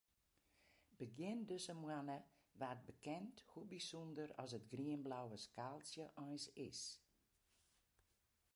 Begjin 0.99 1.41
dizze 1.49 1.73
moanne 1.81 2.15
waard 2.61 2.81
bekend 2.89 3.35
hoe 3.53 3.65
bysûnder 3.71 4.29
as 4.43 4.51
it 4.57 4.69
grienblauwe 4.73 5.37
skaaltsje 5.45 6.05
eins 6.23 6.45
is. 6.69 6.81